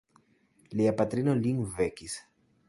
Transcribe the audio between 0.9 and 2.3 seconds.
patrino lin vekis.